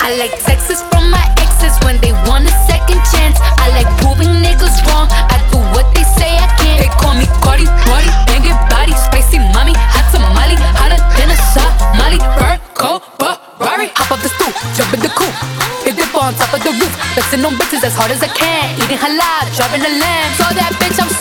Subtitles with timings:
[0.00, 3.36] I like texts from my exes when they want a second chance.
[3.60, 5.06] I like proving niggas wrong.
[5.12, 6.80] I do what they say I can't.
[6.80, 12.16] They call me Cardi, Cardi, banging body, spicy mommy, hot tamale, hotter than a Somali.
[12.16, 15.36] Fur coat, Ferrari, hop off the stoop, jump in the coupe.
[15.84, 18.72] Hit dip on top of the roof, flexing on bitches as hard as I can.
[18.80, 20.30] Eating halal, driving a lamb.
[20.40, 21.12] So that bitch, I'm